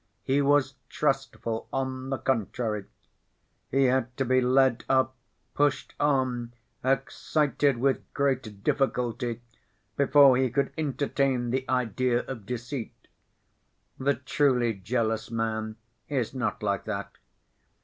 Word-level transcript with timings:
He 0.23 0.41
was 0.41 0.73
trustful, 0.89 1.67
on 1.71 2.09
the 2.09 2.17
contrary. 2.17 2.85
He 3.69 3.83
had 3.83 4.17
to 4.17 4.25
be 4.25 4.41
led 4.41 4.83
up, 4.89 5.15
pushed 5.53 5.93
on, 5.99 6.55
excited 6.83 7.77
with 7.77 8.11
great 8.15 8.63
difficulty 8.63 9.43
before 9.95 10.37
he 10.37 10.49
could 10.49 10.73
entertain 10.75 11.51
the 11.51 11.69
idea 11.69 12.21
of 12.23 12.47
deceit. 12.47 13.09
The 13.99 14.15
truly 14.15 14.73
jealous 14.73 15.29
man 15.29 15.75
is 16.09 16.33
not 16.33 16.63
like 16.63 16.85
that. 16.85 17.15